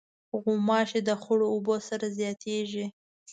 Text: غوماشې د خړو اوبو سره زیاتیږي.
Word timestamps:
غوماشې 0.43 0.99
د 1.07 1.09
خړو 1.21 1.45
اوبو 1.53 1.75
سره 1.89 2.05
زیاتیږي. 2.17 2.85